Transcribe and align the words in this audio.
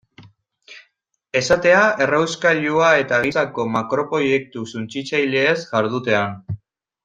Esatea 1.41 1.81
errauskailua 2.05 2.89
eta 3.03 3.21
gisako 3.27 3.69
makroproiektu 3.77 4.67
suntsitzaileez 4.75 5.57
jardutean. 5.71 6.39